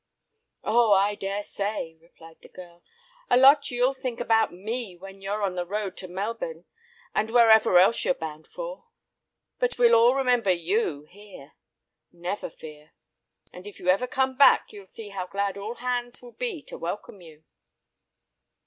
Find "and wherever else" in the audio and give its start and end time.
7.13-8.03